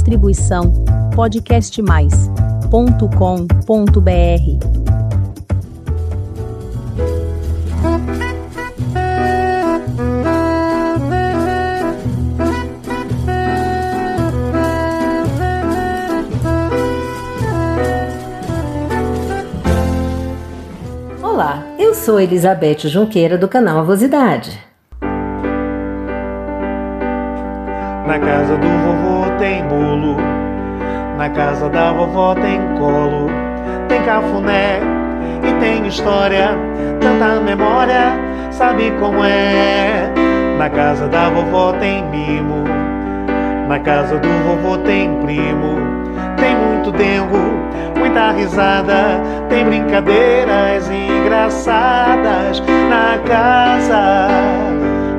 [0.00, 0.72] Distribuição
[1.14, 2.40] podcastmais.com.br.
[21.22, 24.58] Olá, eu sou Elizabeth Junqueira do canal Avosidade.
[28.06, 29.09] Na casa do vovô
[29.40, 30.16] tem bolo,
[31.16, 33.28] na casa da vovó tem colo,
[33.88, 34.80] tem cafuné
[35.42, 36.50] e tem história,
[37.00, 38.12] tanta memória,
[38.50, 40.12] sabe como é?
[40.58, 42.64] Na casa da vovó tem mimo,
[43.66, 45.78] na casa do vovô tem primo,
[46.36, 54.28] tem muito dengo muita risada, tem brincadeiras engraçadas na casa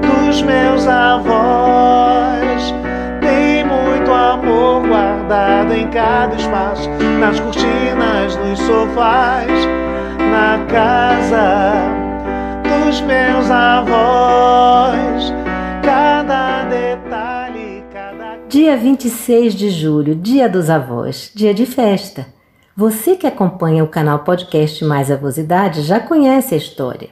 [0.02, 2.74] dos meus avós.
[4.72, 9.52] Amor guardado em cada espaço, nas cortinas, nos sofás,
[10.18, 11.74] na casa
[12.64, 15.34] dos meus avós.
[15.84, 18.38] Cada detalhe, cada.
[18.48, 22.28] Dia 26 de julho, Dia dos Avós, dia de festa.
[22.74, 27.10] Você que acompanha o canal Podcast Mais Avosidade já conhece a história.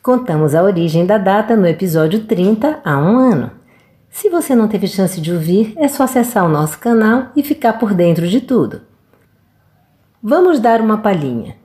[0.00, 3.61] Contamos a origem da data no episódio 30 há um ano.
[4.12, 7.72] Se você não teve chance de ouvir, é só acessar o nosso canal e ficar
[7.72, 8.82] por dentro de tudo.
[10.22, 11.56] Vamos dar uma palhinha.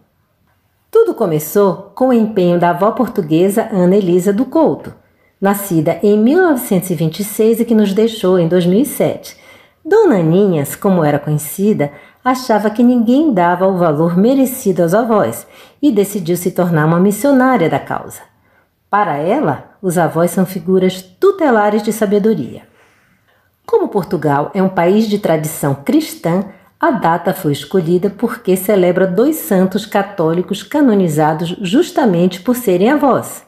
[0.90, 4.96] Tudo começou com o empenho da avó portuguesa Ana Elisa do Couto,
[5.42, 9.38] nascida em 1926 e que nos deixou em 2007.
[9.84, 11.92] Dona Aninhas, como era conhecida,
[12.24, 15.46] achava que ninguém dava o valor merecido aos avós
[15.82, 18.22] e decidiu se tornar uma missionária da causa.
[18.90, 22.64] Para ela, os avós são figuras tutelares de sabedoria.
[23.66, 26.46] Como Portugal é um país de tradição cristã,
[26.80, 33.44] a data foi escolhida porque celebra dois santos católicos canonizados justamente por serem avós: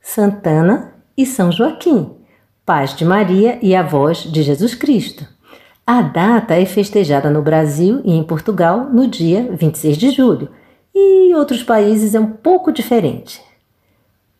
[0.00, 2.14] Santana e São Joaquim,
[2.64, 5.26] pais de Maria e avós de Jesus Cristo.
[5.86, 10.50] A data é festejada no Brasil e em Portugal no dia 26 de julho,
[10.94, 13.40] e em outros países é um pouco diferente.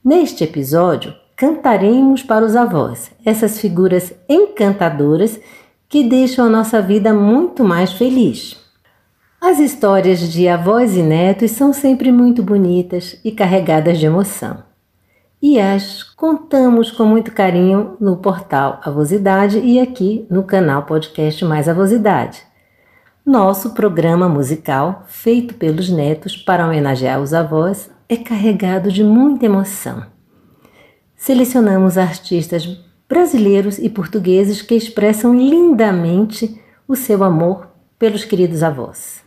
[0.04, 5.40] Neste episódio, cantaremos para os avós, essas figuras encantadoras
[5.88, 8.60] que deixam a nossa vida muito mais feliz.
[9.40, 14.68] As histórias de avós e netos são sempre muito bonitas e carregadas de emoção
[15.40, 21.68] e as contamos com muito carinho no portal Avosidade e aqui no canal Podcast Mais
[21.68, 22.42] Avosidade.
[23.24, 30.17] Nosso programa musical, feito pelos netos para homenagear os avós, é carregado de muita emoção.
[31.18, 37.68] Selecionamos artistas brasileiros e portugueses que expressam lindamente o seu amor
[37.98, 39.20] pelos queridos avós.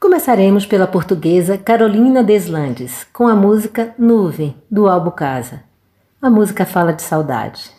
[0.00, 5.62] Começaremos pela portuguesa Carolina Deslandes, com a música Nuvem, do álbum Casa.
[6.20, 7.70] A música fala de saudade.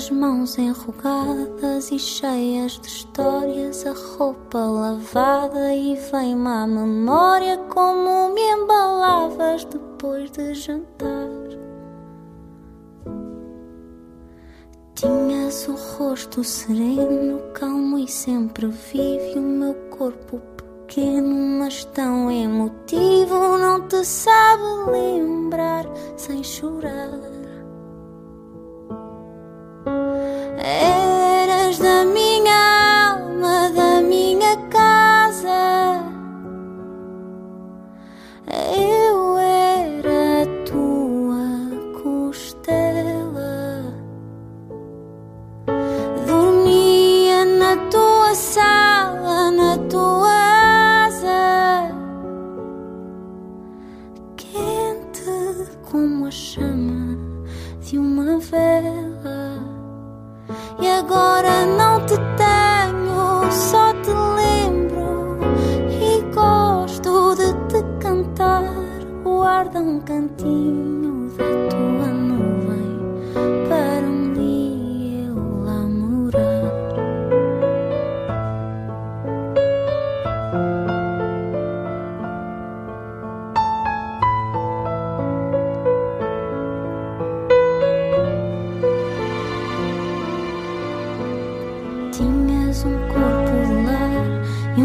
[0.00, 8.30] As mãos enrugadas e cheias de histórias, a roupa lavada e vem-me à memória como
[8.30, 11.28] me embalavas depois de jantar.
[14.94, 23.58] Tinhas o rosto sereno, calmo e sempre vivo, o meu corpo pequeno, mas tão emotivo,
[23.58, 24.62] não te sabe
[24.92, 25.84] lembrar
[26.16, 27.29] sem chorar.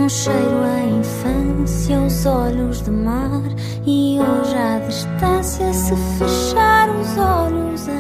[0.06, 3.42] Um cheiro à infância, os olhos de mar.
[3.88, 7.95] E hoje à distância, se fechar os olhos.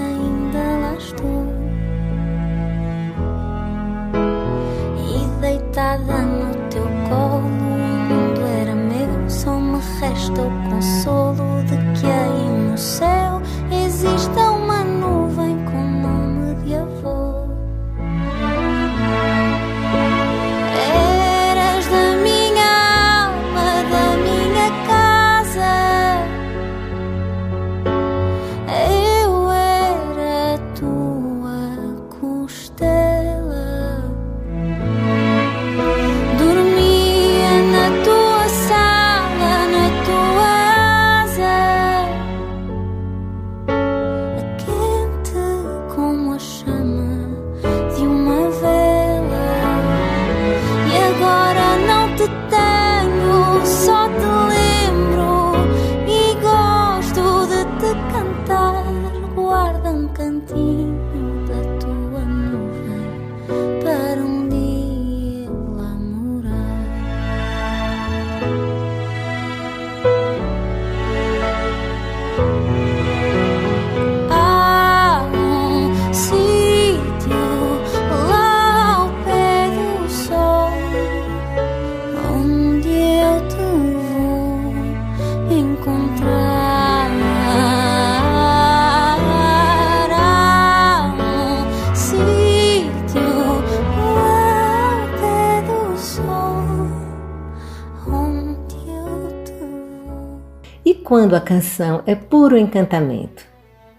[101.05, 103.45] quando a canção é puro encantamento.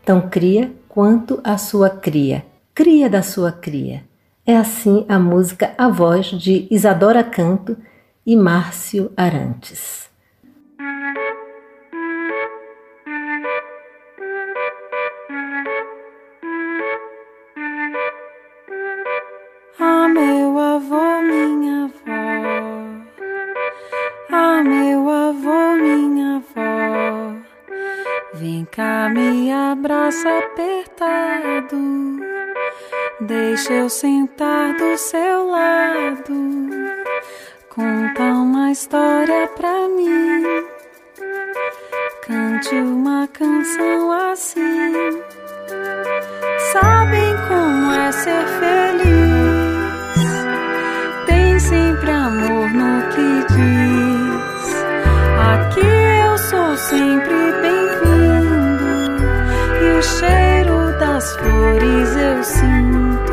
[0.05, 2.45] Tão cria quanto a sua cria,
[2.75, 4.03] cria da sua cria.
[4.45, 7.77] É assim a música A Voz de Isadora Canto
[8.27, 10.06] e Márcio Arantes.
[28.39, 31.77] Vem cá, me abraça apertado.
[33.21, 36.35] Deixa eu sentar do seu lado.
[37.71, 40.45] Conta uma história pra mim.
[42.27, 44.93] Cante uma canção assim.
[46.73, 48.86] Sabem como é ser feliz?
[62.47, 63.33] sinto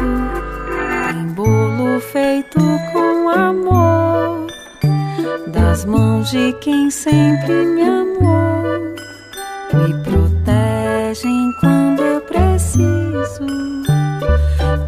[1.12, 2.60] em bolo feito
[2.92, 4.48] com amor
[5.48, 8.96] das mãos de quem sempre me amou.
[9.74, 13.46] Me protegem quando eu preciso.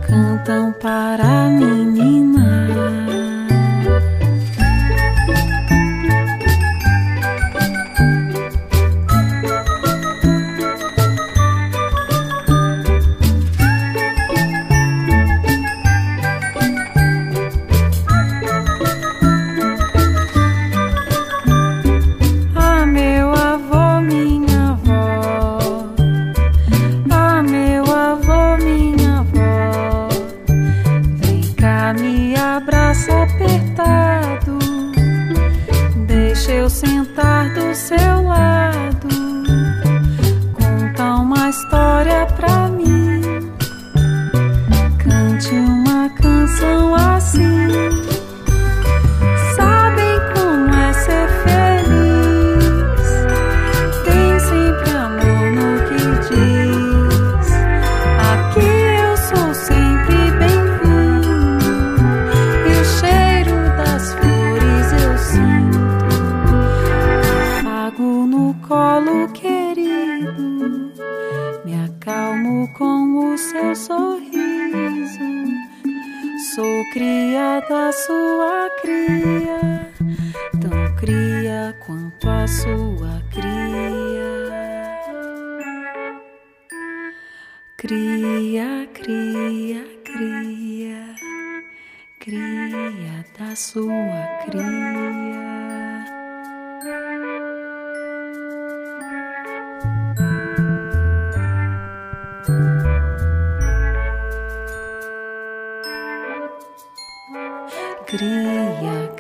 [0.08, 2.35] Cantam para a menina.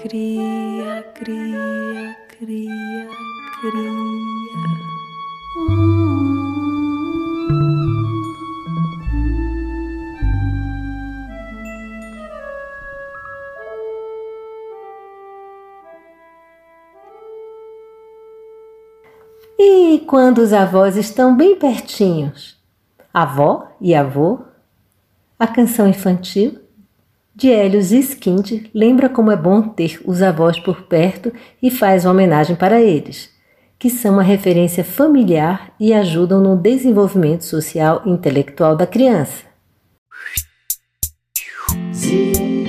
[0.07, 3.09] Cria, cria, cria,
[3.59, 3.91] cria.
[19.57, 22.55] E quando os avós estão bem pertinhos?
[23.11, 24.41] Avó e avô?
[25.39, 26.64] A canção infantil
[27.35, 32.11] de Helios Skind lembra como é bom ter os avós por perto e faz uma
[32.11, 33.29] homenagem para eles,
[33.77, 39.43] que são uma referência familiar e ajudam no desenvolvimento social e intelectual da criança.
[41.93, 42.64] Churururu,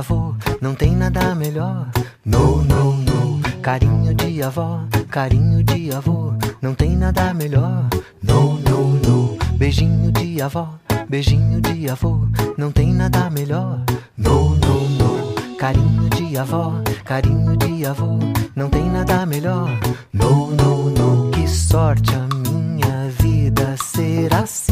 [0.00, 1.86] avô, não tem nada melhor.
[2.24, 3.40] No, no, no.
[3.60, 4.80] Carinho de avó,
[5.10, 7.86] carinho de avô, não tem nada melhor.
[8.22, 9.38] No, no, no.
[9.58, 10.70] Beijinho de avó,
[11.06, 12.20] beijinho de avô,
[12.56, 13.78] não tem nada melhor.
[14.16, 15.56] No, no, no.
[15.58, 16.72] Carinho de avó,
[17.04, 18.18] carinho de avô,
[18.56, 19.68] não tem nada melhor.
[20.14, 21.30] No, no, no.
[21.30, 24.69] Que sorte a minha vida ser assim.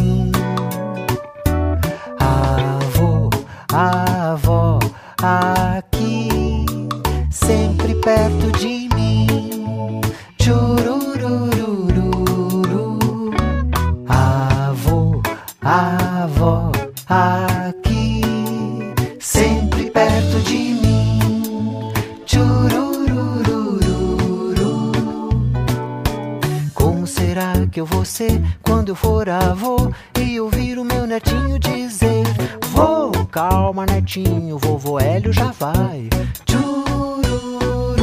[27.88, 29.90] Vou ser quando eu for avô
[30.20, 32.24] e ouvir o meu netinho dizer:
[32.70, 36.08] Vô, calma, netinho, vovô Hélio já vai.
[36.48, 37.96] Chururu,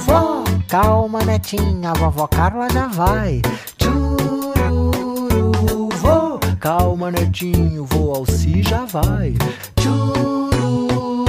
[0.00, 3.40] vó, calma, netinha, vovó Carla já vai.
[3.80, 5.08] Chururu,
[5.96, 9.34] vó, calma, netinho, vô Alci já vai.
[9.80, 11.26] Chururu,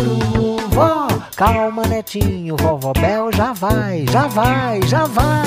[0.70, 5.46] vó, calma, netinho, vovó Bel já vai, já vai, já vai.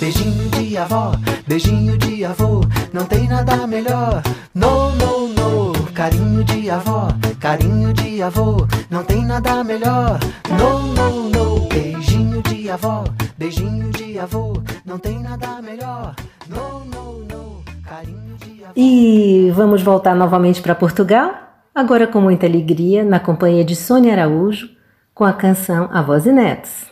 [0.00, 1.12] Beijinho de avó,
[1.46, 2.62] beijinho de avô,
[2.94, 4.22] não tem nada melhor.
[4.54, 5.92] No, no, no.
[5.92, 10.18] Carinho de avó, carinho de avô, não tem nada melhor.
[10.48, 11.68] No, no, no.
[11.68, 13.04] Beijinho de avó,
[13.36, 14.54] beijinho de avô,
[14.86, 16.14] não tem nada melhor.
[16.48, 17.62] No, no, no.
[17.86, 18.72] Carinho de avó.
[18.74, 21.34] E vamos voltar novamente para Portugal,
[21.74, 24.70] agora com muita alegria, na companhia de Sônia Araújo,
[25.12, 26.86] com a canção Avós e Netos.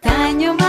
[0.00, 0.67] Tenho uma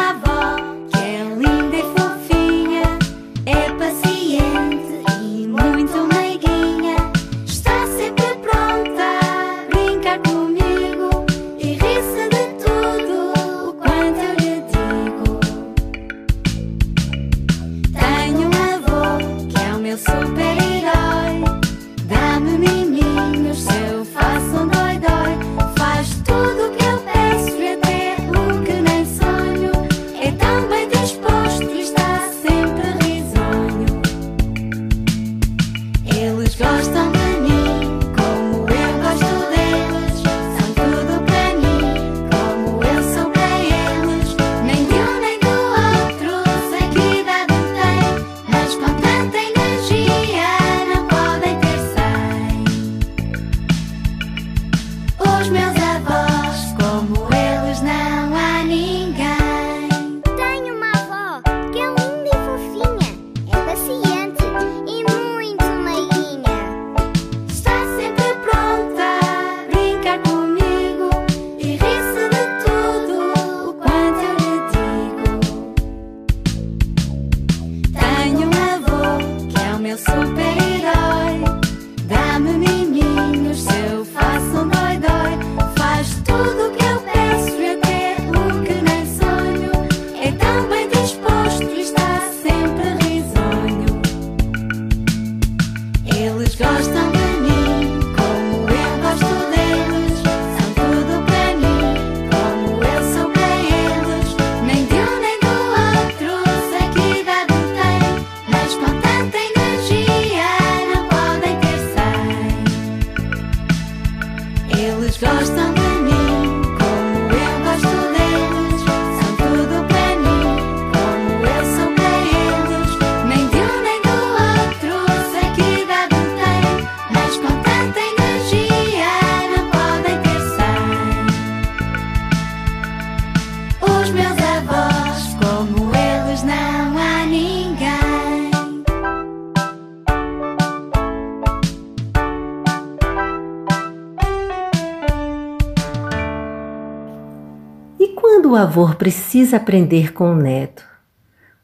[148.80, 150.86] avô precisa aprender com o neto,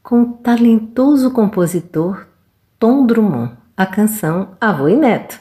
[0.02, 2.26] com o talentoso compositor
[2.78, 5.40] Tom Drummond, a canção Avô e Neto.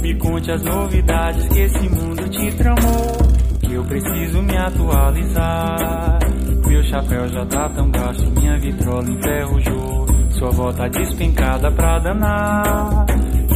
[0.00, 3.16] Me conte as novidades que esse mundo te tramou.
[3.60, 6.18] Que eu preciso me atualizar.
[6.66, 10.06] Meu chapéu já tá tão gasto, minha vitrola enferrujou.
[10.30, 13.06] Sua avó tá despencada pra danar.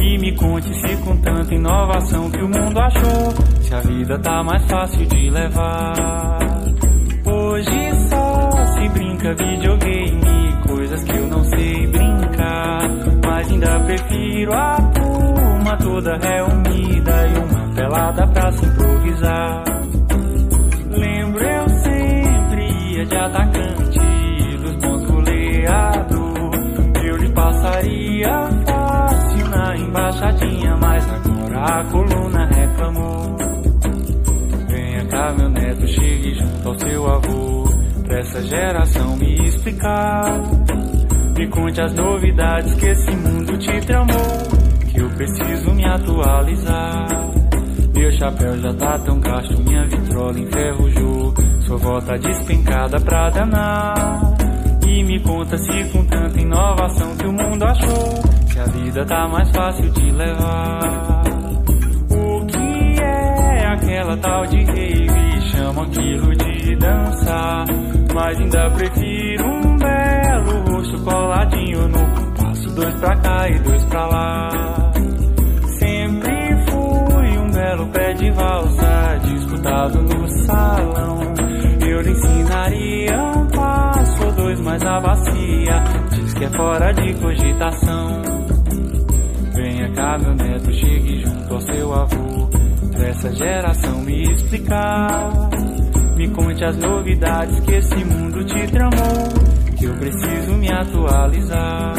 [0.01, 3.31] E me conte se com tanta inovação que o mundo achou.
[3.61, 6.39] Se a vida tá mais fácil de levar.
[7.25, 11.22] Hoje só se brinca videogame, coisas que
[13.43, 19.63] Mas ainda prefiro a turma toda reunida e uma pelada pra se improvisar.
[20.89, 26.33] Lembro eu sempre ia de atacante dos bons goleados.
[27.03, 33.37] Eu lhe passaria fácil na embaixadinha, mas agora a coluna reclamou.
[34.69, 37.63] Venha cá, meu neto, chegue junto ao seu avô.
[38.05, 40.23] Pra essa geração me explicar.
[41.43, 44.15] Me conte as novidades que esse mundo te tramou.
[44.89, 47.07] Que eu preciso me atualizar.
[47.93, 51.33] Meu chapéu já tá tão gasto, minha vitrola enferrujou.
[51.67, 53.93] Sua tá despencada pra danar.
[54.87, 58.23] E me conta se com tanta inovação que o mundo achou.
[58.47, 61.23] Se a vida tá mais fácil de levar.
[62.09, 65.41] O que é aquela tal de rave?
[65.51, 67.65] Chamam aquilo de dançar.
[68.13, 69.72] Mas ainda prefiro um
[70.83, 72.75] rosto coladinho no compasso.
[72.75, 74.91] Dois pra cá e dois pra lá.
[75.79, 81.19] Sempre fui um belo pé de valsa, disputado no salão.
[81.87, 87.13] Eu lhe ensinaria um passo ou dois, mas a bacia diz que é fora de
[87.13, 88.21] cogitação.
[89.53, 92.49] Venha cá, meu neto, chegue junto ao seu avô.
[92.91, 95.49] Pra essa geração me explicar.
[96.15, 99.52] Me conte as novidades que esse mundo te tramou.
[99.93, 101.93] Eu preciso me atualizar.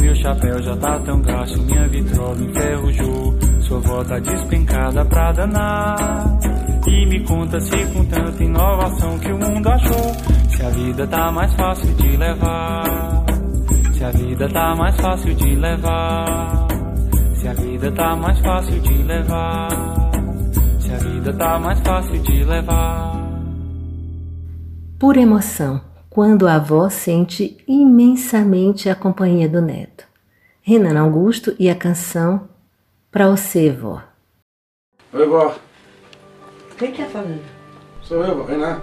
[0.00, 3.38] Meu chapéu já tá tão gasto, minha vitrola enferrujou.
[3.62, 5.96] Sua avó tá despencada pra danar.
[6.86, 10.14] E me conta se com tanta inovação que o mundo achou.
[10.50, 13.24] Se a vida tá mais fácil de levar.
[13.92, 16.68] Se a vida tá mais fácil de levar.
[17.34, 19.68] Se a vida tá mais fácil de levar.
[20.78, 23.20] Se a vida tá mais fácil de levar.
[24.98, 30.04] Por emoção, quando a avó sente imensamente a companhia do neto.
[30.60, 32.50] Renan Augusto e a canção
[33.10, 34.00] Pra você, vó.
[35.12, 35.56] Oi, vó.
[36.78, 37.42] Quem tá falando?
[38.02, 38.44] Sou eu, vó.
[38.44, 38.80] Renan.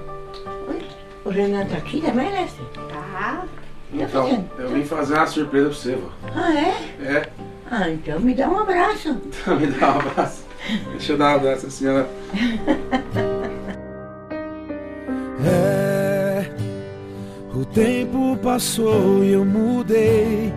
[1.23, 2.45] O Renan tá aqui também, né?
[2.73, 2.91] Tá.
[2.91, 3.47] Tá
[3.93, 6.09] Então, eu vim fazer uma surpresa pra você, vó.
[6.35, 6.69] Ah, é?
[7.05, 7.29] É?
[7.71, 9.15] Ah, então me dá um abraço.
[9.23, 10.43] Então me dá um abraço.
[10.91, 12.09] Deixa eu dar um abraço, senhora.
[17.77, 20.51] tempo passou e eu mudei.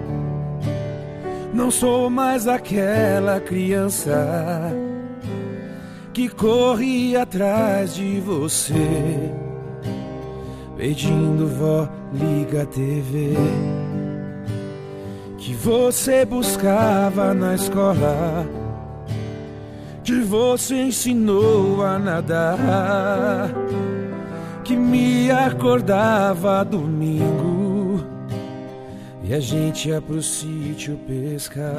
[1.52, 4.72] Não sou mais aquela criança
[6.14, 9.30] que corre atrás de você,
[10.78, 13.34] pedindo vó, liga a TV.
[15.36, 18.48] Que você buscava na escola,
[20.02, 23.50] que você ensinou a nadar
[24.70, 28.04] que me acordava domingo
[29.20, 31.74] e a gente ia pro sítio pescar.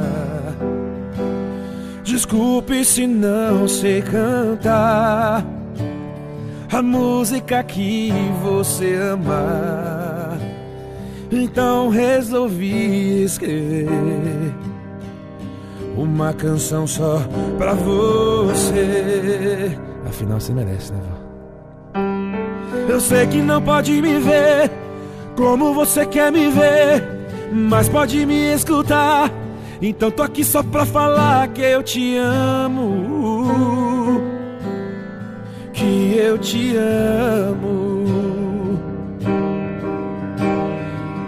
[2.03, 5.45] Desculpe se não sei cantar
[6.69, 8.11] a música que
[8.43, 10.37] você ama.
[11.31, 13.87] Então resolvi escrever
[15.95, 17.21] uma canção só
[17.57, 19.77] pra você.
[20.05, 21.20] Afinal, você merece, né, vó?
[22.91, 24.69] Eu sei que não pode me ver
[25.37, 27.01] como você quer me ver,
[27.49, 29.31] mas pode me escutar.
[29.81, 34.21] Então tô aqui só pra falar que eu te amo.
[35.71, 38.03] Que eu te amo.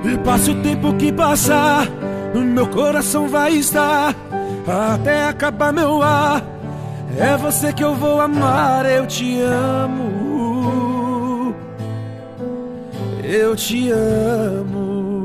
[0.04, 1.88] E passe o tempo que passar,
[2.36, 4.13] meu coração vai estar
[4.67, 6.43] até acabar meu ar.
[7.17, 10.33] É você que eu vou amar, eu te amo.
[13.36, 15.24] Eu te amo.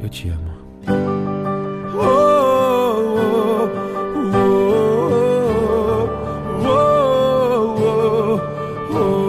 [0.00, 0.50] Eu te amo.
[1.94, 2.00] Oh,
[3.44, 3.70] oh,
[9.04, 9.26] oh.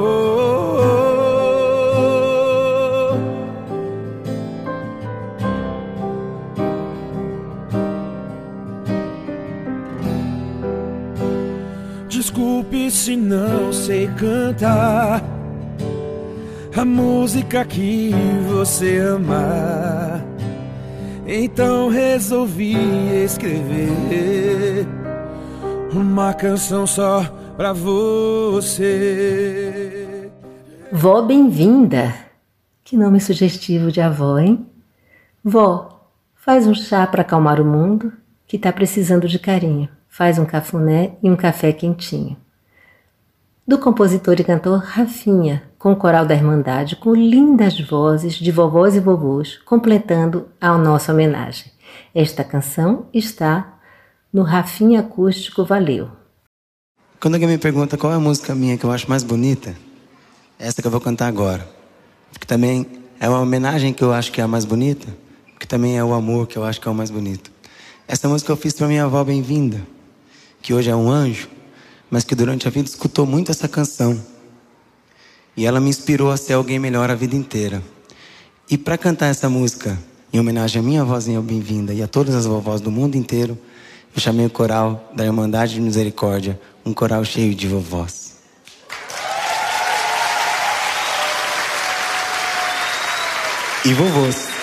[12.09, 15.36] Desculpe se não sei cantar
[16.97, 18.11] música que
[18.49, 20.19] você ama.
[21.27, 22.73] Então resolvi
[23.23, 24.87] escrever
[25.93, 27.23] uma canção só
[27.55, 28.81] pra você.
[30.91, 32.15] Vó bem-vinda.
[32.83, 34.65] Que nome sugestivo de avó, hein?
[35.43, 38.11] Vó, faz um chá para acalmar o mundo
[38.47, 39.87] que tá precisando de carinho.
[40.09, 42.35] Faz um cafuné e um café quentinho.
[43.67, 48.95] Do compositor e cantor Rafinha, com o coral da Irmandade, com lindas vozes de vovós
[48.95, 51.71] e vovôs, completando a nossa homenagem.
[52.13, 53.79] Esta canção está
[54.33, 56.09] no Rafinha Acústico Valeu.
[57.19, 59.75] Quando alguém me pergunta qual é a música minha que eu acho mais bonita,
[60.59, 61.67] é essa que eu vou cantar agora.
[62.31, 62.85] Porque também
[63.19, 65.07] é uma homenagem que eu acho que é a mais bonita,
[65.59, 67.51] que também é o amor que eu acho que é o mais bonito.
[68.07, 69.81] Essa música eu fiz para minha avó bem-vinda,
[70.61, 71.49] que hoje é um anjo,
[72.09, 74.19] mas que durante a vida escutou muito essa canção.
[75.57, 77.81] E ela me inspirou a ser alguém melhor a vida inteira.
[78.69, 79.97] E para cantar essa música,
[80.31, 83.57] em homenagem à minha vozinha bem-vinda e a todas as vovós do mundo inteiro,
[84.15, 88.37] eu chamei o coral da Irmandade de Misericórdia, um coral cheio de vovós.
[93.83, 94.56] E vovôs.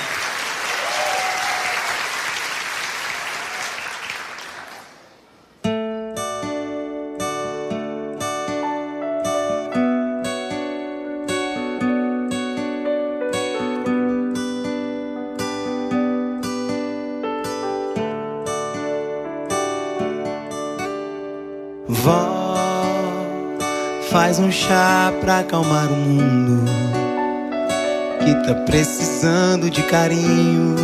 [25.24, 26.70] Pra acalmar o mundo
[28.22, 30.76] que tá precisando de carinho.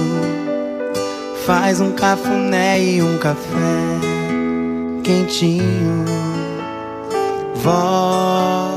[1.47, 3.39] Faz um cafuné e um café
[5.05, 6.05] quentinho.
[7.57, 8.71] Vó,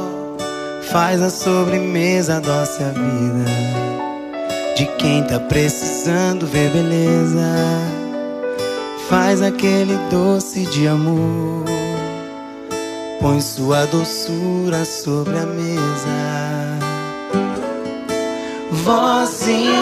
[0.91, 3.73] faz a sobremesa, doce a vida
[4.75, 7.55] de quem tá precisando ver beleza.
[9.07, 11.63] Faz aquele doce de amor.
[13.23, 16.79] Põe sua doçura sobre a mesa.
[18.69, 19.79] Vozinha,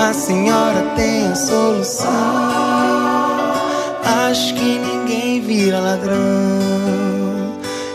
[0.00, 2.08] a senhora tem a solução.
[4.26, 6.16] Acho que ninguém vira ladrão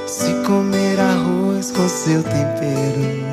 [0.05, 3.25] se comer arroz com seu tempero.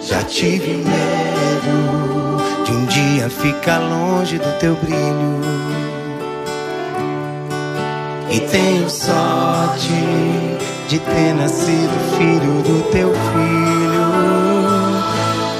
[0.00, 5.99] Já tive medo de um dia ficar longe do teu brilho.
[8.32, 9.92] E tenho sorte
[10.88, 13.90] de ter nascido filho do teu filho.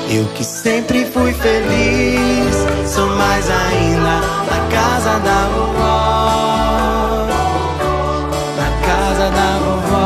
[0.08, 2.54] Eu que sempre fui feliz,
[2.86, 7.26] sou mais ainda na casa da vovó.
[8.56, 10.04] Na casa da vovó,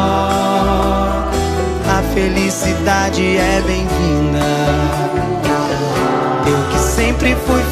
[1.90, 4.44] a felicidade é bem-vinda.
[6.46, 7.63] Eu que sempre fui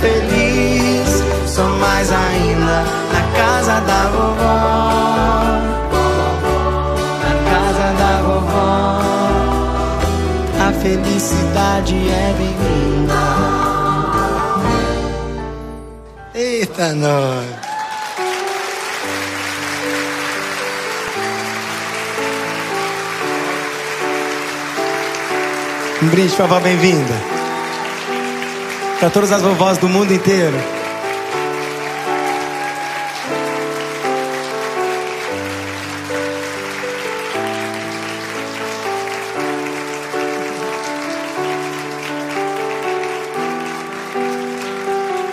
[11.83, 13.15] felicidade é bem-vinda.
[16.35, 17.47] Eita, nós!
[26.03, 27.15] Um brinde pra vovó bem-vinda.
[28.99, 30.82] Pra todas as vovós do mundo inteiro.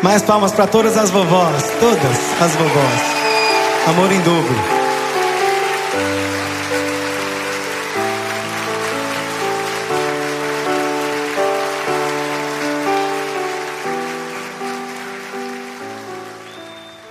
[0.09, 3.01] Mais palmas para todas as vovós, todas as vovós.
[3.87, 4.55] Amor em dobro.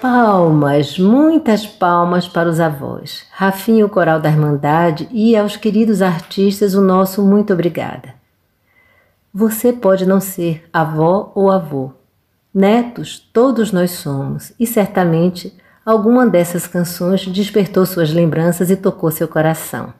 [0.02, 6.74] Palmas, muitas palmas para os avós, Rafinha, o coral da Irmandade e aos queridos artistas
[6.74, 8.16] o nosso muito obrigada.
[9.32, 11.92] Você pode não ser avó ou avô,
[12.59, 19.29] netos todos nós somos e certamente alguma dessas canções despertou suas lembranças e tocou seu
[19.29, 19.94] coração.